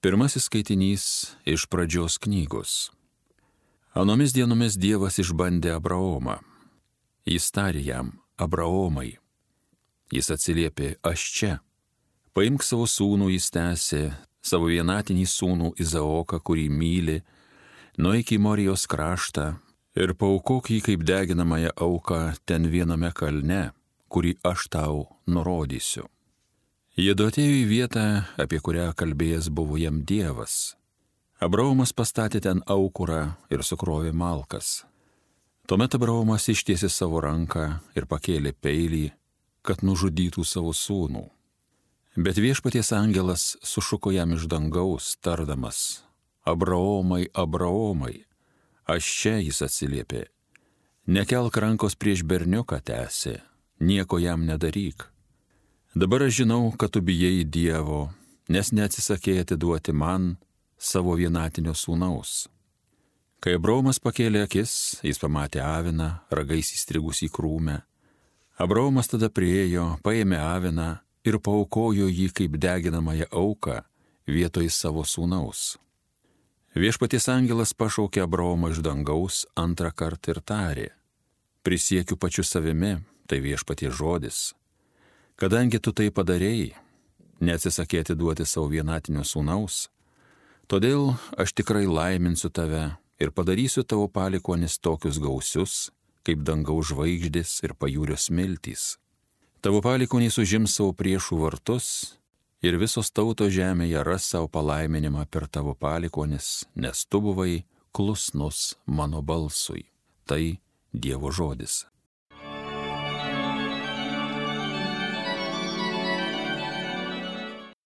[0.00, 1.04] Pirmasis skaitinys
[1.44, 2.88] iš pradžios knygos.
[3.92, 6.38] Anomis dienomis Dievas išbandė Abraomą.
[7.28, 9.18] Jis tarė jam, Abraomai.
[10.08, 11.50] Jis atsiliepė, aš čia.
[12.32, 14.00] Paimk savo sūnų, jis tęsė,
[14.40, 17.18] savo vienatinį sūnų Izaoką, kurį myli,
[18.00, 19.50] nueik į Morijos kraštą
[20.00, 23.74] ir paukok jį kaip deginamąją auką ten viename kalne,
[24.08, 26.08] kurį aš tau nurodysiu.
[27.00, 28.02] Jėdu atėjo į vietą,
[28.36, 30.74] apie kurią kalbėjęs buvo jam Dievas.
[31.40, 34.82] Abraomas pastatė ten aukurą ir sukrovė malkas.
[35.64, 37.62] Tuomet Abraomas ištiesė savo ranką
[37.96, 39.06] ir pakėlė peilį,
[39.64, 41.22] kad nužudytų savo sūnų.
[42.20, 46.02] Bet viešpaties angelas sušuko jam iš dangaus, tardamas,
[46.44, 48.26] Abraomai, Abraomai,
[48.84, 50.26] aš čia jis atsiliepė.
[51.08, 53.38] Nekelk rankos prieš berniuką tęsė,
[53.80, 55.08] nieko jam nedaryk.
[55.94, 58.12] Dabar aš žinau, kad tu bijai Dievo,
[58.46, 60.36] nes neatsisakėjai atiduoti man
[60.78, 62.46] savo vienatinio sūnaus.
[63.42, 67.80] Kai Abraomas pakėlė akis, jis pamatė aviną, ragais įstrigus į krūmę.
[68.62, 73.80] Abraomas tada priejo, paėmė aviną ir paukojo jį kaip deginamąją auką
[74.30, 75.74] vietoj savo sūnaus.
[76.78, 80.88] Viešpaties angelas pašaukė Abraomą iš dangaus antrą kartą ir tarė,
[81.66, 84.40] prisiekiu pačiu savimi, tai viešpaties žodis
[85.40, 86.74] Kadangi tu tai padarėjai,
[87.40, 89.86] neatsisakėti duoti savo vienatinio sūnaus,
[90.68, 92.82] todėl aš tikrai laiminsiu tave
[93.16, 95.76] ir padarysiu tavo palikonis tokius gausius,
[96.28, 98.98] kaip dangaus žvaigždės ir pajūrio smiltys.
[99.64, 101.88] Tavo palikonys užims savo priešų vartus
[102.60, 107.62] ir visos tautos žemėje ras savo palaiminimą per tavo palikonis, nes tu buvai
[107.96, 109.86] klusnus mano balsui.
[110.28, 110.60] Tai
[110.92, 111.86] Dievo žodis.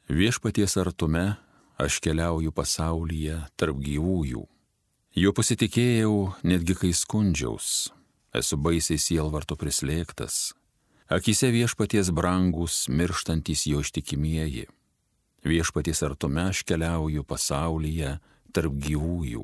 [0.06, 1.36] Viešpaties artume
[1.82, 4.44] aš keliauju pasaulyje tarp gyvųjų.
[5.18, 7.90] Jo pasitikėjau netgi kai skundžiaus,
[8.30, 10.54] esu baisiai sielvarto prislėgtas.
[11.10, 14.68] Akise viešpaties brangus, mirštantis jo ištikimieji.
[15.42, 18.20] Viešpaties artume aš keliauju pasaulyje
[18.54, 19.42] tarp gyvųjų.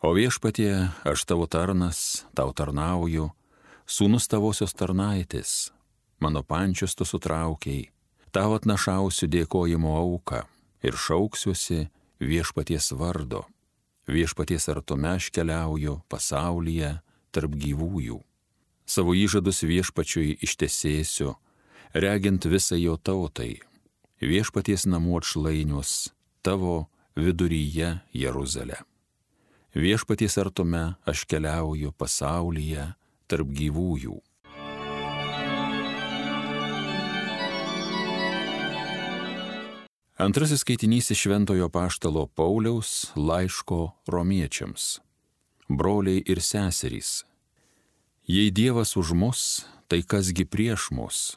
[0.00, 3.34] O viešpatie, aš tavo tarnas, tau tarnauju,
[3.84, 5.74] sūnus tavosios tarnaitės,
[6.24, 7.90] mano pančius tu sutraukiai,
[8.34, 10.42] tau atnašausiu dėkojimo auką
[10.82, 11.86] ir šauksiuosi
[12.18, 13.44] viešpaties vardo.
[14.10, 16.96] Viešpaties artume aš keliauju pasaulyje
[17.32, 18.18] tarp gyvųjų.
[18.84, 21.36] Savo įžadus viešpačiui ištesėsiu,
[21.94, 23.62] regint visą jo tautai.
[24.20, 25.94] Viešpaties namų atšlainius
[26.44, 28.82] tavo viduryje Jeruzalė.
[29.74, 32.92] Viešpaties artume aš keliauju pasaulyje
[33.30, 34.18] tarp gyvųjų.
[40.16, 45.00] Antrasis skaitinys iš Šventojo Paštalo Pauliaus laiško romiečiams.
[45.68, 47.24] Broliai ir seserys.
[48.26, 51.34] Jei Dievas už mus, tai kasgi prieš mus?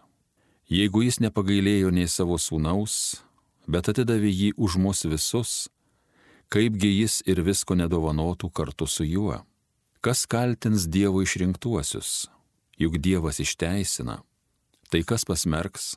[0.69, 3.17] Jeigu jis nepagailėjo nei savo sūnaus,
[3.66, 5.69] bet atidavė jį už mus visus,
[6.53, 9.41] kaipgi jis ir visko nedovanotų kartu su juo?
[10.05, 12.29] Kas kaltins Dievo išrinktuosius?
[12.77, 14.21] Juk Dievas išteisina.
[14.93, 15.95] Tai kas pasmerks?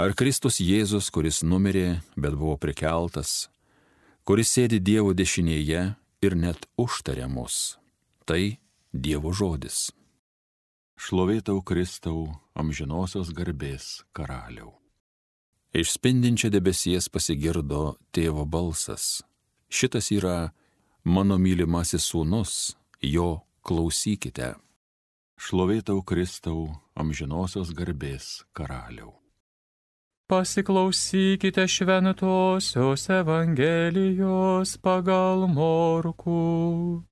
[0.00, 3.50] Ar Kristus Jėzus, kuris numirė, bet buvo prikeltas,
[4.24, 5.82] kuris sėdi Dievo dešinėje
[6.24, 7.76] ir net užtarė mus,
[8.24, 8.56] tai
[8.96, 9.90] Dievo žodis.
[10.96, 14.72] Šlovėtau Kristau amžinosios garbės karaliau.
[15.76, 19.20] Iš spindinčio debesies pasigirdo tėvo balsas.
[19.68, 20.54] Šitas yra
[21.04, 22.72] mano mylimasis sūnus,
[23.04, 24.54] jo klausykite.
[25.36, 29.19] Šlovėtau Kristau amžinosios garbės karaliau.
[30.30, 37.02] Pasiklausykite šventosios Evangelijos pagal morkų.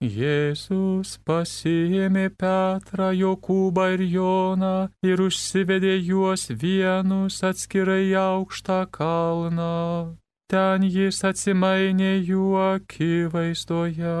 [0.00, 4.72] Jėzus pasiėmė Petrą, Jokūbą ir Joną
[5.04, 10.16] ir užsivedė juos vienus atskirai aukštą kalną.
[10.48, 14.16] Ten jis atsimainė jų akivaizdoje.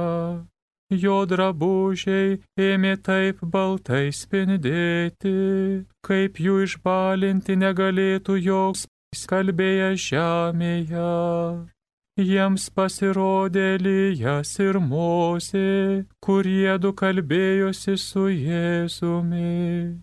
[0.90, 5.32] Jo drabužiai ėmė taip baltai spindėti,
[6.06, 8.86] kaip jų išbalinti negalėtų joks
[9.26, 11.08] kalbėję žemėje.
[12.16, 19.98] Jiems pasirodė Lyjas ir Mozė, kurie du kalbėjosi su Jėzumi.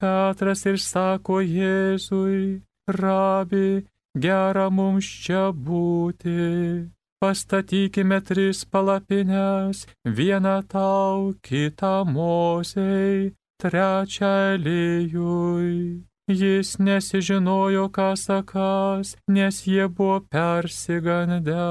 [0.00, 3.84] Petras ir sako Jėzui, rabi,
[4.16, 6.88] gera mums čia būti
[7.20, 16.02] pastatykime tris palapines, vieną tau, kitą mozei, trečią Elijui.
[16.30, 21.66] Jis nesižinojo, ką sakas, nes jie buvo persigandę.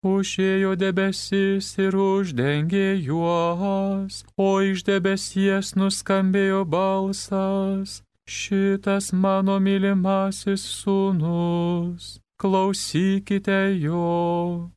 [0.00, 8.00] Užėjo debesis ir uždengė juos, o iš debesies nuskambėjo balsas.
[8.24, 14.70] Šitas mano mylimasis sūnus, klausykite jo.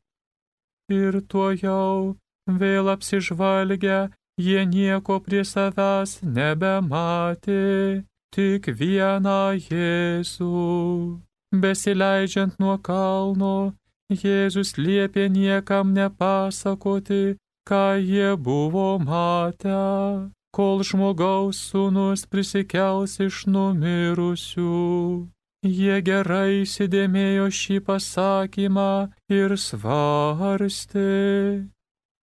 [0.92, 2.16] Ir tuo jau
[2.60, 11.20] vėl apsižvalgę, jie nieko prie savęs nebematė, tik vieną Jėzų.
[11.54, 13.72] Besileidžiant nuo kalno,
[14.12, 25.33] Jėzus liepė niekam nepasakoti, ką jie buvo matę, kol žmogaus sūnus prisikels iš numirusių.
[25.64, 31.04] Jie gerai įsidėmėjo šį pasakymą ir svarstė,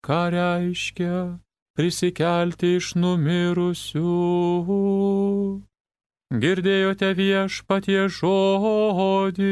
[0.05, 1.15] ką reiškia
[1.73, 4.13] prisikelti iš numirusių.
[6.43, 9.49] Girdėjote viešpatie žodį.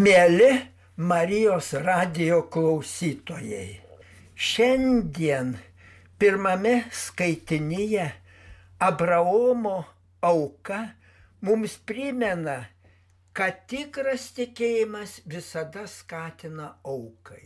[0.00, 0.52] Mėly
[0.96, 3.80] Marijos radio klausytojai,
[4.34, 5.58] šiandien
[6.20, 8.10] pirmame skaitinyje
[8.78, 9.84] Abraomo
[10.20, 10.80] auka
[11.40, 12.58] mums primena,
[13.32, 17.42] kad tikras tikėjimas visada skatina aukai.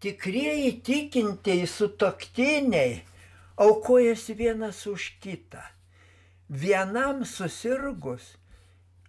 [0.00, 3.02] Tikrieji tikintieji sutoktiniai
[3.60, 5.60] aukojasi vienas už kitą.
[6.48, 8.32] Vienam susirgus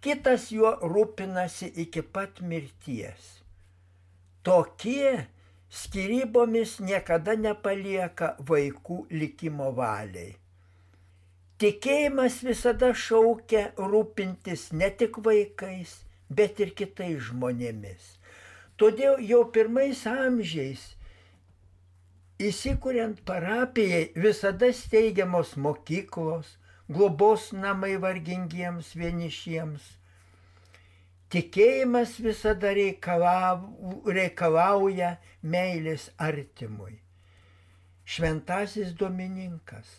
[0.04, 3.38] kitas juo rūpinasi iki pat mirties.
[4.44, 5.28] Tokie
[5.70, 10.36] skirybomis niekada nepalieka vaikų likimo valiai.
[11.60, 15.98] Tikėjimas visada šaukia rūpintis ne tik vaikais,
[16.30, 18.16] bet ir kitais žmonėmis.
[18.80, 20.86] Todėl jau pirmais amžiais
[22.40, 26.56] įsikuriant parapijai visada steigiamos mokyklos,
[26.88, 29.99] globos namai vargingiems vienišiems.
[31.30, 32.72] Tikėjimas visada
[34.18, 35.10] reikalauja
[35.52, 36.96] meilės artimui.
[38.10, 39.92] Šventasis Domininkas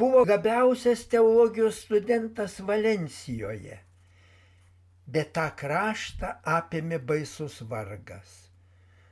[0.00, 3.76] buvo gabiausias teologijos studentas Valencijoje,
[5.04, 8.50] bet tą kraštą apėmė baisus vargas.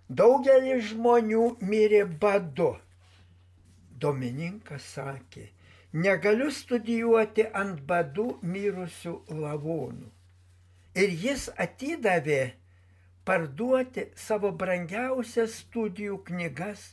[0.08, 2.72] Daugelis žmonių mirė badu.
[4.00, 5.50] Domininkas sakė,
[5.92, 10.17] negaliu studijuoti ant badų mirusių lavonų.
[10.98, 12.40] Ir jis atidavė
[13.28, 16.90] parduoti savo brangiausias studijų knygas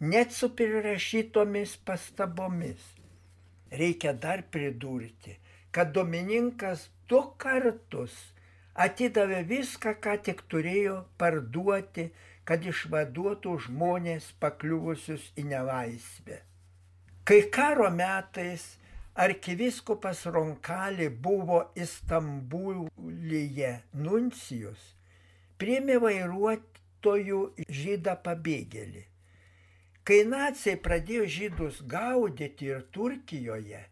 [0.00, 2.82] net su prirašytomis pastabomis.
[3.72, 5.34] Reikia dar pridurti,
[5.74, 8.14] kad Domininkas du kartus
[8.78, 12.08] atidavė viską, ką tik turėjo parduoti,
[12.48, 16.38] kad išvaduotų žmonės pakliuvusius į nelaisvę.
[17.28, 18.77] Kai karo metais
[19.18, 24.84] arkiviskupas Ronkali buvo Istambulyje nuncijus,
[25.58, 27.40] priėmė vairuotojų
[27.80, 29.02] žydą pabėgėlį.
[30.06, 33.82] Kai nacijai pradėjo žydus gaudyti ir Turkijoje,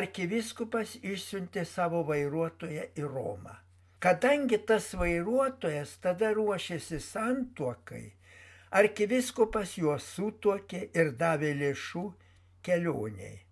[0.00, 3.54] arkiviskupas išsiuntė savo vairuotoją į Romą.
[4.02, 8.04] Kadangi tas vairuotojas tada ruošėsi santuokai,
[8.82, 12.08] arkiviskupas juos sutuokė ir davė lėšų
[12.66, 13.45] kelioniai.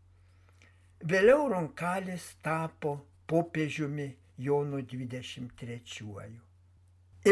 [1.05, 2.95] Vėliau Ronkalis tapo
[3.29, 4.07] popiežiumi
[4.41, 6.31] Jonu 23.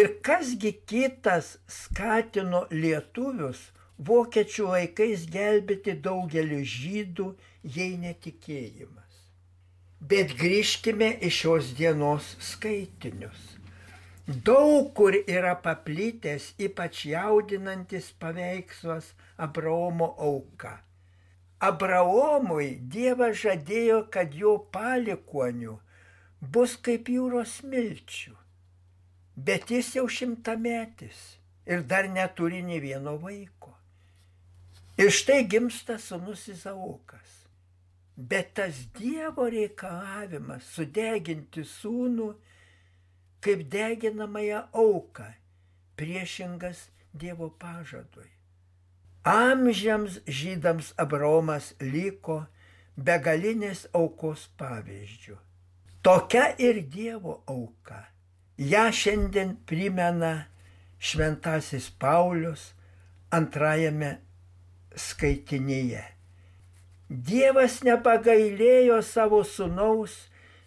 [0.00, 3.62] Ir kasgi kitas skatino lietuvius
[4.10, 7.30] vokiečių laikais gelbėti daugelį žydų,
[7.78, 9.24] jei netikėjimas.
[10.12, 13.42] Bet grįžkime į šios dienos skaitinius.
[14.52, 19.14] Daug kur yra paplitęs ypač jaudinantis paveikslas
[19.48, 20.76] Abraomo auka
[21.62, 25.76] Abraomui Dievas žadėjo, kad jo palikonių
[26.54, 28.34] bus kaip jūros milčių.
[29.36, 31.20] Bet jis jau šimtametis
[31.70, 33.70] ir dar neturi nei vieno vaiko.
[34.98, 37.38] Ir štai gimsta sunus Izaukas.
[38.16, 42.28] Bet tas Dievo reikalavimas sudeginti sūnų
[43.42, 45.30] kaip deginamąją auką
[45.96, 48.28] priešingas Dievo pažadui.
[49.24, 52.40] Amžiams žydams Abraomas liko
[52.98, 55.36] begalinės aukos pavyzdžių.
[56.02, 58.08] Tokia ir Dievo auka.
[58.58, 60.48] Ja šiandien primena
[60.98, 62.72] šventasis Paulius
[63.30, 64.16] antrajame
[64.98, 66.02] skaitinyje.
[67.06, 70.16] Dievas nepagailėjo savo sunaus,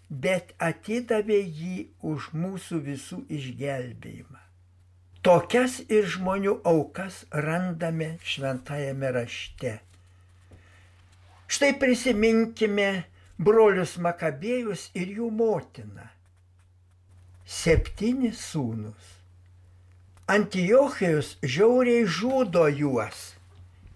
[0.08, 4.45] bet atidavė jį už mūsų visų išgelbėjimą.
[5.26, 9.72] Tokias ir žmonių aukas randame šventajame rašte.
[11.50, 12.90] Štai prisiminkime
[13.42, 16.06] brolius Makabėjus ir jų motiną.
[17.46, 19.10] Septyni sūnus.
[20.30, 23.26] Antijochijus žiauriai žudo juos,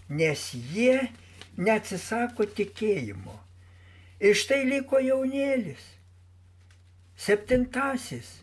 [0.10, 1.12] nes jie
[1.62, 3.38] neatsisako tikėjimo.
[4.18, 5.82] Ir štai liko jaunėlis.
[7.22, 8.40] Septintasis.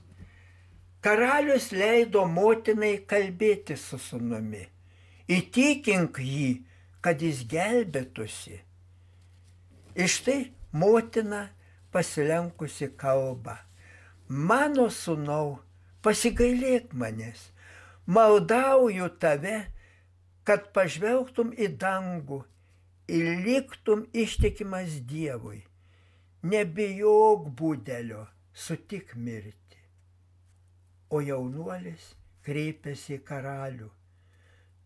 [1.06, 4.64] Karalius leido motinai kalbėti su sunumi.
[5.30, 6.48] Įtikink jį,
[7.02, 8.58] kad jis gelbėtųsi.
[9.94, 10.40] Ir štai
[10.74, 11.44] motina
[11.94, 13.60] pasilenkusi kalba.
[14.26, 15.60] Mano sunau,
[16.02, 17.52] pasigailėk manęs
[18.06, 19.56] maldauju tave,
[20.46, 22.42] kad pažvelgtum į dangų
[23.10, 25.64] ir liktum ištikimas Dievui.
[26.46, 29.65] Nebijok būdelio, sutik mirti.
[31.10, 32.14] O jaunuolis
[32.46, 33.90] kreipėsi į karalių.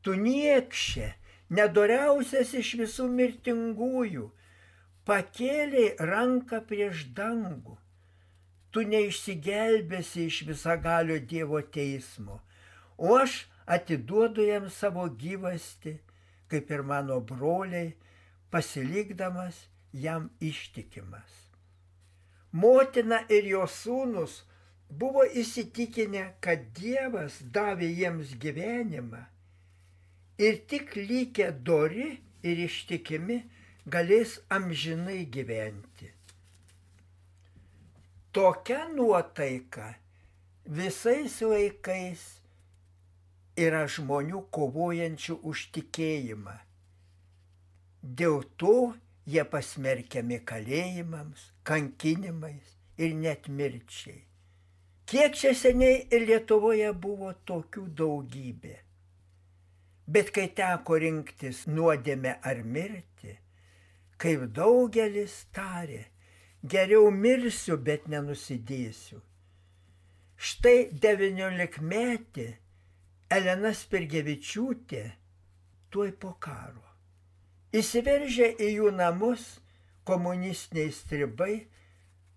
[0.03, 1.09] Tu niekšė,
[1.57, 4.27] nedoriausias iš visų mirtingųjų,
[5.09, 7.77] pakėliai ranką prieš dangų.
[8.71, 12.41] Tu neišsigelbėsi iš visagalio Dievo teismo
[13.01, 15.95] o aš atiduodu jam savo gyvasti,
[16.49, 17.95] kaip ir mano broliai,
[18.51, 19.57] pasilikdamas
[19.93, 21.33] jam ištikimas.
[22.53, 24.35] Motina ir jos sūnus
[24.91, 29.23] buvo įsitikinę, kad Dievas davė jiems gyvenimą
[30.41, 32.09] ir tik likę dori
[32.43, 33.41] ir ištikimi
[33.87, 36.11] galės amžinai gyventi.
[38.33, 39.95] Tokia nuotaika
[40.65, 42.23] visais laikais
[43.59, 46.57] yra žmonių kovojančių už tikėjimą.
[48.01, 48.77] Dėl to
[49.27, 54.30] jie pasmerkiami kalėjimams, kankinimais ir net mirčiai.
[55.11, 58.77] Kiek čia seniai Lietuvoje buvo tokių daugybė.
[60.07, 63.33] Bet kai teko rinktis nuodėmę ar mirti,
[64.23, 66.05] kaip daugelis tarė,
[66.63, 69.19] geriau mirsiu, bet nenusidėsiu.
[70.39, 72.47] Štai devyniolikmetė
[73.35, 75.03] Elena Spirgevičiūtė
[75.91, 76.87] tuoj po karo.
[77.75, 79.57] Įsiveržę į jų namus
[80.07, 81.55] komunistiniai stribai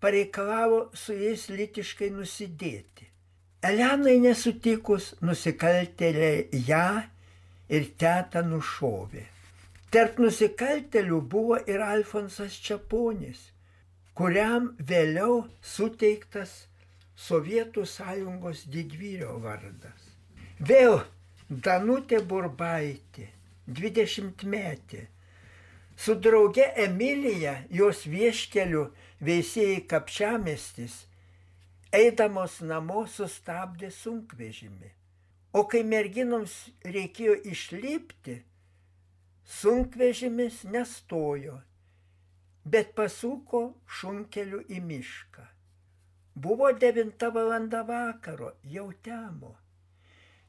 [0.03, 3.07] pareikalavo su jais litiškai nusidėti.
[3.63, 6.87] Elenai nesutikus nusikaltėliai ją
[7.71, 9.23] ir tetą nušovė.
[9.93, 13.45] Tarp nusikaltelių buvo ir Alfonsas Čiaponis,
[14.17, 16.63] kuriam vėliau suteiktas
[17.23, 20.09] Sovietų sąjungos didvyrio vardas.
[20.59, 20.97] Vėl
[21.47, 23.29] Danutė Burbaitė,
[23.69, 25.05] 20 metė.
[25.95, 28.87] Su drauge Emilija, jos vieškeliu
[29.23, 30.95] veisėjai kapčiamestis,
[31.93, 34.91] eidamos namo sustabdė sunkvežimį.
[35.53, 36.53] O kai merginoms
[36.95, 38.39] reikėjo išlipti,
[39.59, 41.59] sunkvežimis nestojo,
[42.65, 43.65] bet pasuko
[43.99, 45.45] šunkeliu į mišką.
[46.35, 47.53] Buvo 9 val.
[47.87, 49.53] vakaro, jau temo.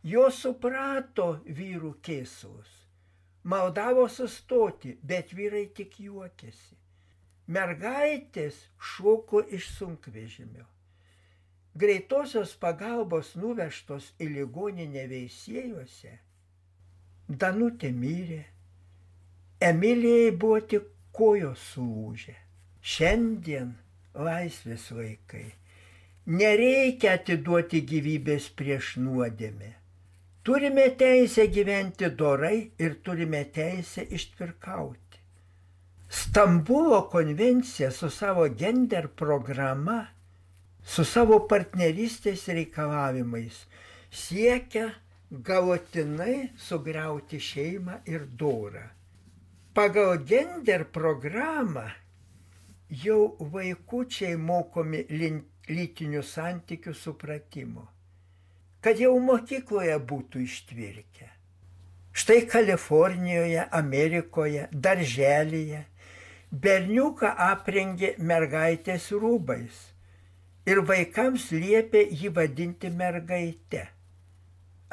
[0.02, 2.70] Jos suprato vyrų kėslus.
[3.44, 6.83] Maldavo sustoti, bet vyrai tik juokėsi.
[7.46, 10.64] Mergaitės šoko iš sunkvežimio.
[11.76, 16.12] Greitosios pagalbos nuvežtos į ligoninę veisėjuose.
[17.28, 18.44] Danutė mirė.
[19.60, 22.34] Emilijai buvo tik kojos sulūžę.
[22.80, 23.74] Šiandien
[24.14, 25.46] laisvės vaikai.
[26.24, 29.74] Nereikia atiduoti gyvybės prieš nuodėmę.
[30.44, 35.03] Turime teisę gyventi dorai ir turime teisę ištvirkauti.
[36.14, 39.96] Stambulo konvencija su savo gender programa,
[40.84, 43.62] su savo partnerystės reikalavimais
[44.24, 44.84] siekia
[45.48, 48.84] galutinai sugriauti šeimą ir dorą.
[49.74, 51.88] Pagal gender programą
[53.06, 57.88] jau vaikučiai mokomi lytinių santykių supratimo
[58.84, 61.30] kad jau mokykloje būtų ištvirkę.
[62.14, 65.80] Štai Kalifornijoje, Amerikoje, darželyje
[66.62, 69.80] berniuką aprengė mergaitės rūbais
[70.70, 73.88] ir vaikams liepė jį vadinti mergaite.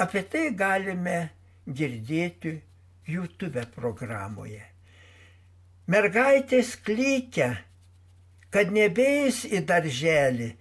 [0.01, 1.17] Apie tai galime
[1.67, 2.55] girdėti
[3.07, 4.63] YouTube programoje.
[5.91, 7.53] Mergaitės klykia,
[8.49, 10.51] kad nebeis į darželį,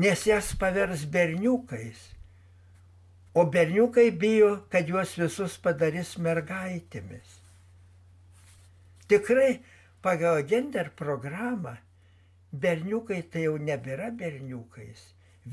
[0.00, 2.16] nes jas pavers berniukais
[3.36, 7.34] o berniukai bijo, kad juos visus padarys mergaitėmis.
[9.12, 9.58] Tikrai
[10.06, 11.74] pagal gender programą
[12.62, 15.00] berniukai tai jau nebėra berniukais,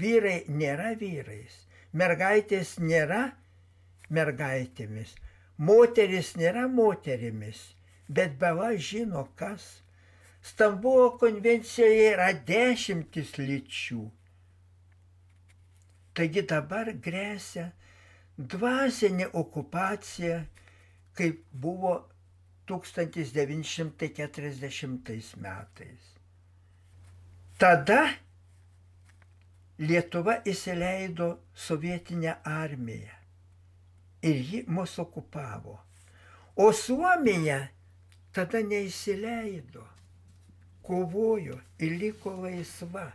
[0.01, 1.55] vyrai nėra vyrais,
[2.01, 3.23] mergaitės nėra
[4.13, 5.15] mergaitėmis.
[5.57, 7.63] Moteris nėra moterimis,
[8.07, 9.65] bet beva žino kas.
[10.43, 14.05] Stambulo konvencijoje yra dešimtis lyčių.
[16.13, 17.71] Taigi dabar grėsia
[18.37, 20.43] dvasinė okupacija,
[21.17, 22.01] kaip buvo
[22.67, 25.99] 1940 metais.
[27.59, 28.13] Tada
[29.79, 33.23] Lietuva įsileido sovietinę armiją
[34.23, 35.79] ir ji mus okupavo.
[36.55, 37.67] O Suomija
[38.33, 39.83] tada neįsileido,
[40.85, 43.09] kovojo ir liko laisva.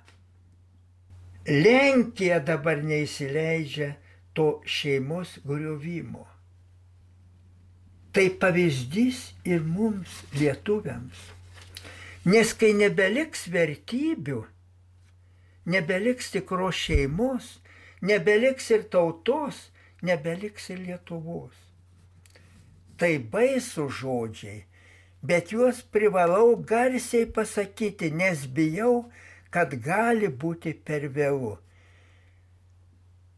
[1.49, 3.95] Lenkija dabar neįsileidžia
[4.37, 6.27] to šeimos griovimo.
[8.13, 11.19] Tai pavyzdys ir mums, lietuviams.
[12.29, 14.43] Nes kai nebeliks vertybių,
[15.69, 17.59] nebeliks tikros šeimos,
[18.03, 19.69] nebeliks ir tautos,
[20.03, 21.55] nebeliks ir Lietuvos.
[22.99, 24.65] Tai baisų žodžiai,
[25.23, 29.07] bet juos privalau garsiai pasakyti, nes bijau,
[29.55, 31.55] kad gali būti per vėlų.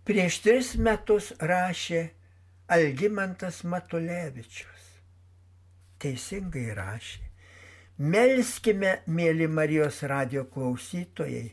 [0.09, 2.09] Prieš tris metus rašė
[2.71, 4.85] Algymantas Matulevičius.
[6.01, 7.25] Teisingai rašė.
[8.01, 11.51] Melskime, mėly Marijos radio klausytojai,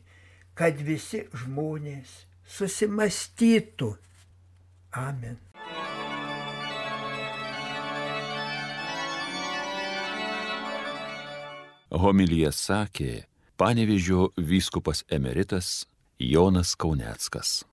[0.56, 2.14] kad visi žmonės
[2.48, 3.90] susimastytų.
[4.96, 5.42] Amen.
[11.92, 13.12] Homilyje sakė
[13.58, 15.88] Panevižio vyskupas emeritas
[16.22, 17.64] Jonas Kauneckas.